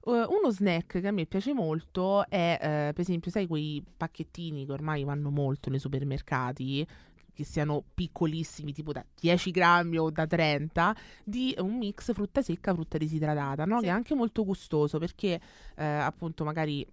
[0.07, 4.65] Eh, uno snack che a me piace molto è, eh, per esempio, sai, quei pacchettini
[4.65, 6.85] che ormai vanno molto nei supermercati,
[7.33, 12.73] che siano piccolissimi, tipo da 10 grammi o da 30, di un mix frutta secca,
[12.73, 13.77] frutta disidratata, no?
[13.77, 13.83] Sì.
[13.85, 15.39] Che è anche molto gustoso perché,
[15.75, 16.85] eh, appunto, magari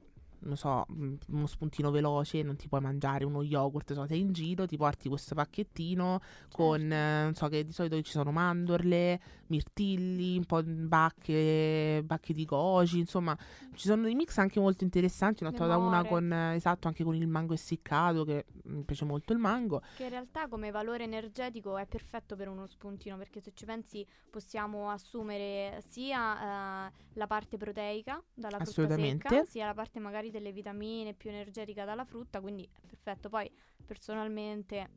[0.42, 4.32] non so, mh, uno spuntino veloce, non ti puoi mangiare uno yogurt, so, sei in
[4.32, 7.24] giro, ti porti questo pacchettino con, Certo.
[7.24, 12.44] non so, che di solito ci sono mandorle, mirtilli, un po' di bacche, bacche di
[12.44, 13.36] goji, insomma,
[13.74, 17.04] ci sono dei mix anche molto interessanti, ne ho trovata una con, eh, esatto, anche
[17.04, 19.82] con il mango essiccato, che mi piace molto il mango.
[19.96, 24.06] Che in realtà come valore energetico è perfetto per uno spuntino, perché se ci pensi
[24.30, 30.50] possiamo assumere sia eh, la parte proteica dalla frutta secca, sia la parte magari delle
[30.50, 33.28] vitamine più energetica dalla frutta, quindi è perfetto.
[33.28, 33.48] Poi
[33.86, 34.88] personalmente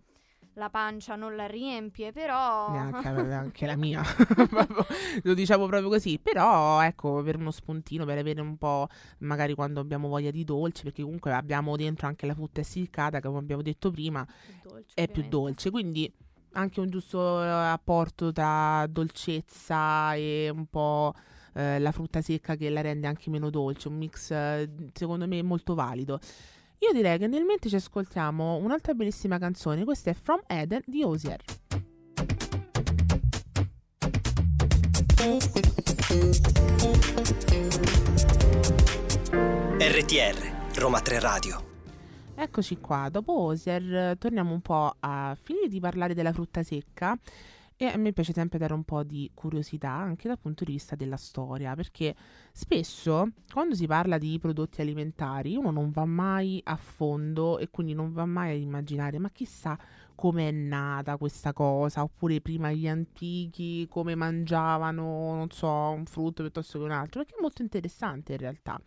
[0.54, 4.02] la pancia non la riempie, però Neanche, anche la mia,
[5.24, 6.18] lo diciamo proprio così.
[6.18, 8.88] Però, ecco, per uno spuntino, per avere un po',
[9.20, 13.28] magari quando abbiamo voglia di dolce, perché comunque abbiamo dentro anche la frutta essiccata, che
[13.28, 15.30] come abbiamo detto prima, più dolce, è più ovviamente.
[15.30, 15.70] dolce.
[15.70, 16.14] Quindi
[16.54, 21.14] anche un giusto eh, apporto tra dolcezza e un po'
[21.56, 23.88] eh, la frutta secca che la rende anche meno dolce.
[23.88, 26.20] Un mix, eh, secondo me, molto valido.
[26.80, 29.86] Io direi che nel mente ci ascoltiamo un'altra bellissima canzone.
[29.86, 31.42] Questa è From Eden di Osier.
[39.78, 41.74] RTR, Roma 3 Radio.
[42.36, 47.18] Eccoci qua, dopo Osier eh, torniamo un po' a finire di parlare della frutta secca
[47.78, 50.96] e a me piace sempre dare un po' di curiosità anche dal punto di vista
[50.96, 52.16] della storia, perché
[52.52, 57.94] spesso quando si parla di prodotti alimentari uno non va mai a fondo e quindi
[57.94, 59.78] non va mai ad immaginare ma chissà
[60.16, 66.42] come è nata questa cosa, oppure prima gli antichi come mangiavano, non so, un frutto
[66.42, 68.80] piuttosto che un altro, perché è molto interessante in realtà.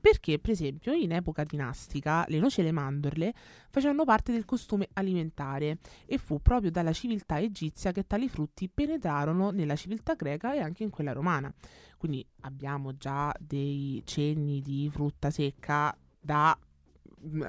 [0.00, 3.34] Perché, per esempio, in epoca dinastica le noci e le mandorle
[3.68, 9.50] facevano parte del costume alimentare e fu proprio dalla civiltà egizia che tali frutti penetrarono
[9.50, 11.52] nella civiltà greca e anche in quella romana.
[11.98, 16.58] Quindi abbiamo già dei cenni di frutta secca da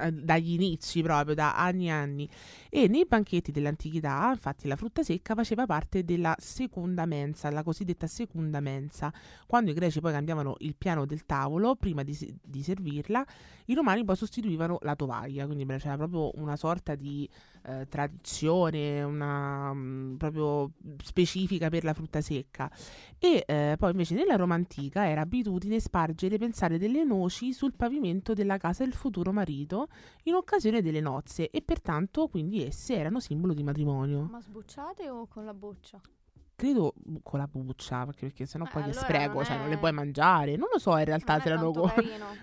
[0.00, 2.28] eh, dagli inizi proprio da anni e anni.
[2.68, 8.06] E nei banchetti dell'antichità infatti la frutta secca faceva parte della seconda mensa la cosiddetta
[8.06, 9.12] seconda mensa.
[9.46, 13.24] Quando i greci poi cambiavano il piano del tavolo prima di, di servirla
[13.66, 17.28] i romani poi sostituivano la tovaglia quindi c'era proprio una sorta di
[17.64, 20.72] eh, tradizione una mm, proprio
[21.02, 22.70] specifica per la frutta secca
[23.18, 28.32] e eh, poi invece nella Roma antica era abitudine spargere pensare delle noci sul pavimento
[28.34, 29.88] della casa del futuro marito
[30.24, 34.28] in occasione delle nozze e pertanto quindi esse erano simbolo di matrimonio.
[34.30, 36.00] Ma sbucciate o con la boccia?
[36.54, 39.68] Credo con la buccia, perché, perché sennò Eh, poi che allora spreco, non cioè non
[39.68, 40.56] le puoi mangiare.
[40.56, 41.90] Non lo so in realtà se erano con,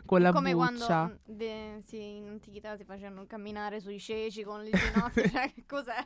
[0.06, 0.86] con la come buccia.
[0.86, 5.52] quando mm, de- sì, in antichità si facevano camminare sui ceci con il ginocchio, cioè
[5.54, 6.06] che cos'è?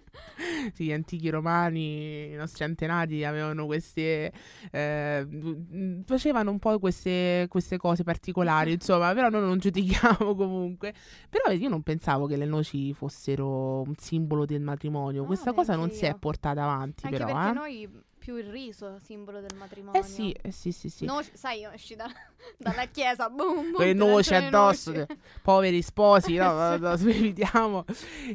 [0.74, 4.32] Sì, gli antichi romani, i nostri antenati avevano queste.
[4.72, 10.94] eh, mm, facevano un po' queste, queste cose particolari, insomma, però noi non giudichiamo comunque.
[11.30, 15.22] Però io non pensavo che le noci fossero un simbolo del matrimonio.
[15.22, 16.18] No, Questa cosa non neanche si è io.
[16.20, 17.34] portata avanti, Anche però.
[17.34, 17.54] perché eh.
[17.54, 20.00] noi più il riso, simbolo del matrimonio.
[20.00, 21.04] Eh sì, eh sì, sì, sì.
[21.04, 22.10] Noci- sai, esci da-
[22.58, 25.18] dalla chiesa, boom, boom, Con le noci addosso, noci.
[25.42, 27.84] poveri sposi, no, no, evitiamo.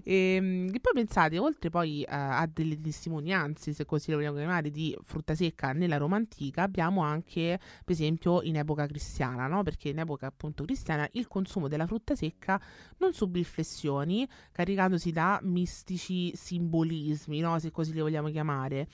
[0.04, 4.70] E, e poi pensate, oltre poi eh, a delle testimonianze, se così le vogliamo chiamare,
[4.70, 9.62] di frutta secca nella Roma antica, abbiamo anche, per esempio, in epoca cristiana, no?
[9.62, 12.60] Perché in epoca appunto cristiana il consumo della frutta secca
[12.98, 17.58] non subì flessioni, caricandosi da mistici simbolismi, no?
[17.58, 18.86] Se così le vogliamo chiamare.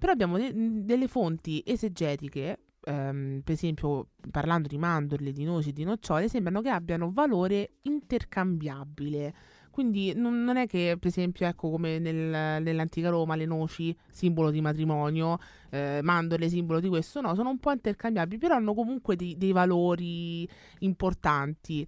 [0.00, 5.84] Però abbiamo de- delle fonti esegetiche ehm, per esempio parlando di mandorle, di noci, di
[5.84, 9.34] nocciole, sembrano che abbiano valore intercambiabile.
[9.70, 14.50] Quindi non, non è che, per esempio, ecco come nel- nell'antica Roma le noci, simbolo
[14.50, 15.38] di matrimonio,
[15.70, 19.52] eh, mandorle, simbolo di questo, no, sono un po' intercambiabili, però hanno comunque dei, dei
[19.52, 20.46] valori
[20.80, 21.86] importanti.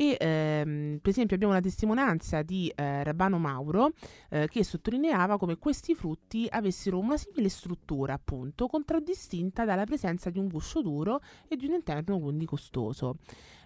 [0.00, 3.90] E ehm, per esempio abbiamo una testimonianza di eh, Rabbano Mauro
[4.30, 10.38] eh, che sottolineava come questi frutti avessero una simile struttura, appunto, contraddistinta dalla presenza di
[10.38, 13.16] un guscio duro e di un interno quindi costoso.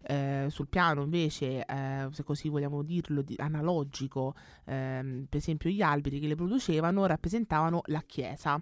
[0.02, 5.82] Eh, sul piano invece, eh, se così vogliamo dirlo, di- analogico, ehm, per esempio gli
[5.82, 8.60] alberi che le producevano rappresentavano la Chiesa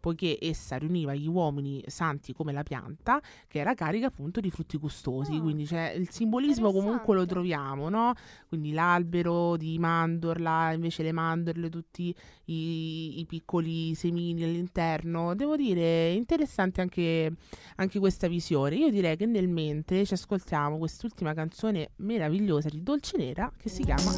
[0.00, 4.78] poiché essa riuniva gli uomini santi come la pianta, che era carica appunto di frutti
[4.78, 5.36] gustosi.
[5.36, 8.14] Ah, quindi c'è il simbolismo comunque lo troviamo, no?
[8.48, 12.14] Quindi l'albero di mandorla, invece le mandorle, tutti
[12.46, 15.34] i, i piccoli semini all'interno.
[15.34, 17.32] Devo dire, interessante anche,
[17.76, 18.76] anche questa visione.
[18.76, 23.84] Io direi che nel mentre ci ascoltiamo quest'ultima canzone meravigliosa di Dolce Nera che si
[23.84, 24.10] chiama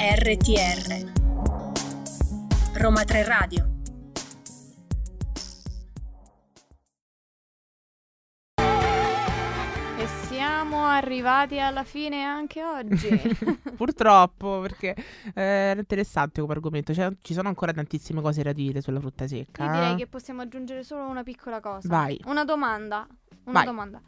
[0.00, 1.17] RTR
[2.78, 3.76] Roma 3 Radio
[9.96, 13.08] E siamo arrivati alla fine anche oggi.
[13.76, 14.94] Purtroppo, perché
[15.34, 16.94] eh, era interessante come argomento.
[16.94, 19.64] Cioè, ci sono ancora tantissime cose da dire sulla frutta secca.
[19.64, 19.96] Io direi eh.
[19.96, 21.88] che possiamo aggiungere solo una piccola cosa.
[21.88, 22.20] Vai.
[22.26, 23.06] Una domanda.
[23.44, 23.64] Una Vai.
[23.64, 24.00] domanda.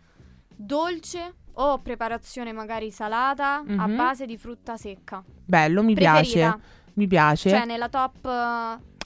[0.54, 3.96] Dolce o preparazione magari salata a Mhm.
[3.96, 5.22] base di frutta secca?
[5.44, 6.20] Bello, mi Preferita?
[6.52, 6.60] piace.
[6.94, 7.50] Mi piace.
[7.50, 8.28] Cioè nella top eh,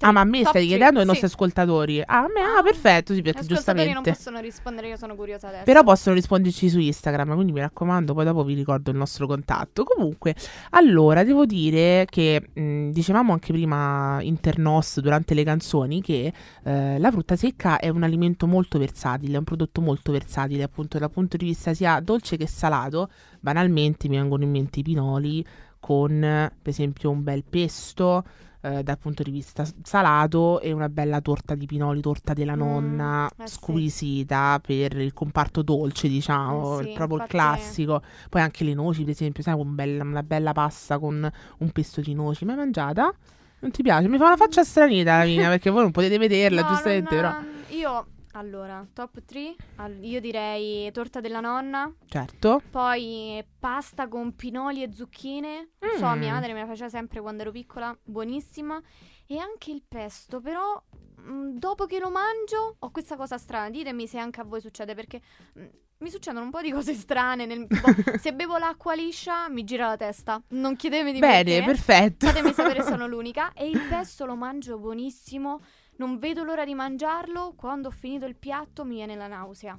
[0.00, 1.10] ah, ma a me stai chiedendo ai sì.
[1.10, 2.00] nostri ascoltatori.
[2.00, 4.10] Ah, a me, ah, Ah, perfetto, sì, perché Gli ascoltatori non giustamente.
[4.12, 5.64] possono rispondere, io sono curiosa adesso.
[5.64, 9.82] Però possono risponderci su Instagram, quindi mi raccomando, poi dopo vi ricordo il nostro contatto.
[9.82, 10.36] Comunque,
[10.70, 17.10] allora, devo dire che mh, dicevamo anche prima internos durante le canzoni che eh, la
[17.10, 21.36] frutta secca è un alimento molto versatile, è un prodotto molto versatile, appunto dal punto
[21.36, 23.10] di vista sia dolce che salato.
[23.40, 25.44] Banalmente mi vengono in mente i pinoli
[25.84, 28.24] con, per esempio, un bel pesto.
[28.64, 32.58] eh, dal punto di vista salato e una bella torta di pinoli, torta della Mm,
[32.58, 33.52] nonna, eh sì.
[33.56, 38.02] squisita per il comparto dolce, diciamo, Eh sì, proprio il classico.
[38.30, 42.00] Poi anche le noci, per esempio, sai, un bel- una bella pasta con un pesto
[42.00, 42.46] di noci.
[42.46, 43.12] Mai mangiata?
[43.58, 44.08] Non ti piace?
[44.08, 47.22] Mi fa una faccia stranita, Lavina, perché voi non potete vederla, No, giustamente, non-
[47.68, 47.76] però.
[47.76, 49.54] Io, allora, top 3,
[50.00, 52.62] io direi torta della nonna, Certo.
[52.70, 55.70] poi pasta con pinoli e zucchine.
[55.80, 56.18] Non so, Mm.
[56.18, 58.80] mia madre me la faceva sempre quando ero piccola, buonissima.
[59.26, 60.82] E anche il pesto, però
[61.20, 63.70] mm, dopo che lo mangio ho questa cosa strana.
[63.70, 65.20] Ditemi se anche a voi succede, perché
[65.58, 65.64] mm,
[65.98, 67.46] mi succedono un po' di cose strane.
[67.46, 70.42] nel- tipo, se bevo l'acqua liscia mi gira la testa.
[70.48, 71.64] Non chiedetemi di Bene, perché.
[71.64, 72.26] perfetto.
[72.26, 73.52] Fatemi sapere se sono l'unica.
[73.54, 75.60] E il pesto lo mangio buonissimo.
[75.96, 77.54] Non vedo l'ora di mangiarlo.
[77.56, 79.78] Quando ho finito il piatto mi viene la nausea.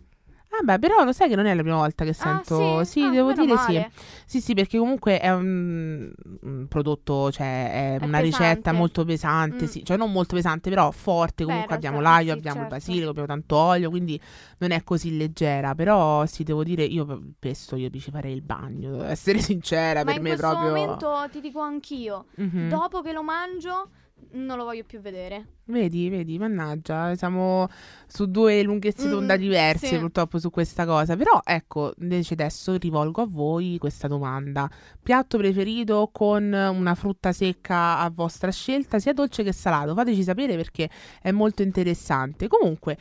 [0.57, 2.77] Ah, beh, però lo sai che non è la prima volta che sento.
[2.77, 3.01] Ah, sì?
[3.01, 3.91] Ah, devo dire male.
[3.93, 4.03] sì.
[4.25, 6.09] Sì, sì, perché comunque è un,
[6.43, 8.71] un prodotto, cioè è, È una ricetta pesante.
[8.71, 9.67] molto pesante, Mm.
[9.67, 9.83] sì.
[9.83, 11.43] Cioè non molto pesante, però forte.
[11.43, 12.75] Beh, in Comunque abbiamo realtà l'aglio, sì, abbiamo il certo.
[12.85, 14.21] basilico, abbiamo tanto olio, quindi
[14.59, 15.75] non è così leggera.
[15.75, 20.05] Però sì, devo dire, io il pesto io ci farei il bagno, devo essere sincera,
[20.05, 20.69] Ma per in me questo proprio...
[20.69, 22.27] momento ti dico anch'io.
[22.35, 22.69] Mhm.
[22.69, 23.89] Dopo che lo mangio,
[24.31, 25.45] non lo voglio più vedere.
[25.67, 27.67] Vedi, vedi, mannaggia, siamo
[28.05, 29.97] su due lunghezze d'onda Mm, diverse sì.
[29.97, 31.15] purtroppo su questa cosa.
[31.17, 34.69] Però ecco, invece adesso rivolgo a voi questa domanda.
[35.01, 39.95] Piatto preferito con una frutta secca a vostra scelta, sia dolce che salato?
[39.95, 40.89] Fateci sapere perché
[41.21, 42.47] è molto interessante.
[42.47, 42.97] Comunque,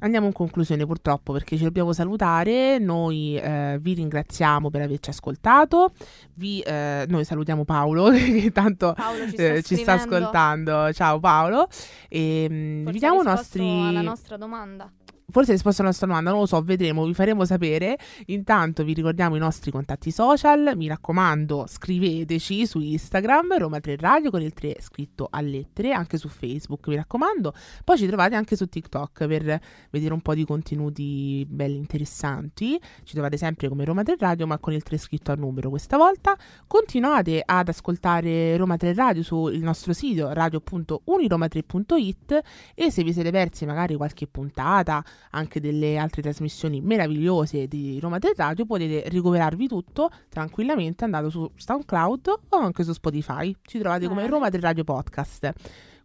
[0.00, 5.90] Andiamo in conclusione purtroppo perché ci dobbiamo salutare, noi eh, vi ringraziamo per averci ascoltato,
[6.34, 11.18] vi, eh, noi salutiamo Paolo che tanto Paolo ci sta, eh, ci sta ascoltando, ciao
[11.18, 11.66] Paolo,
[12.08, 13.68] e mm, Forse vi diamo i nostri...
[13.68, 14.88] alla nostra domanda.
[15.30, 17.98] Forse risposto alla nostra domanda, non lo so, vedremo, vi faremo sapere.
[18.28, 24.30] Intanto vi ricordiamo i nostri contatti social, mi raccomando scriveteci su Instagram, Roma 3 Radio
[24.30, 27.52] con il 3 scritto a lettere, anche su Facebook, mi raccomando.
[27.84, 29.60] Poi ci trovate anche su TikTok per
[29.90, 32.80] vedere un po' di contenuti belli interessanti.
[33.04, 35.98] Ci trovate sempre come Roma 3 Radio, ma con il 3 scritto a numero questa
[35.98, 36.38] volta.
[36.66, 42.40] Continuate ad ascoltare Roma 3 Radio sul nostro sito radio.uniroma3.it
[42.74, 48.18] e se vi siete persi magari qualche puntata anche delle altre trasmissioni meravigliose di Roma
[48.18, 53.54] 3 Radio, potete recuperarvi tutto tranquillamente andando su SoundCloud o anche su Spotify.
[53.62, 54.26] Ci trovate come.
[54.26, 55.52] Roma 3 Radio Podcast.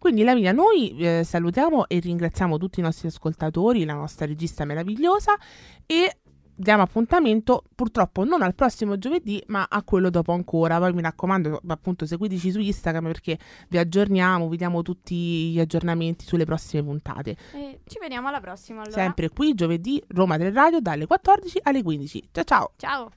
[0.04, 5.38] Quindi Lavinia, noi eh, salutiamo e ringraziamo tutti i nostri ascoltatori, la nostra regista meravigliosa
[5.86, 6.18] e
[6.56, 11.62] diamo appuntamento purtroppo non al prossimo giovedì ma a quello dopo ancora poi mi raccomando
[11.68, 13.38] appunto seguiteci su Instagram perché
[13.70, 18.82] vi aggiorniamo vi diamo tutti gli aggiornamenti sulle prossime puntate E ci vediamo alla prossima
[18.82, 18.96] allora.
[18.96, 23.12] sempre qui giovedì Roma 3 Radio dalle 14 alle 15 ciao ciao Ciao.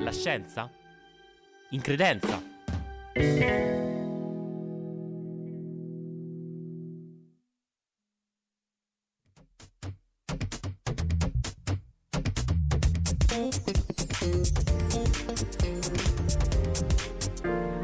[0.00, 0.70] La scienza?
[1.72, 2.42] In credenza?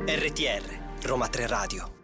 [0.07, 1.96] RTR, Roma 3 Radio.